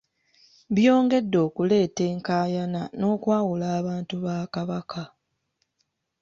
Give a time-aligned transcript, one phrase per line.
[0.75, 5.03] Byongedde okuleeta enkaayana n’okwawula abantu ba Kabaka.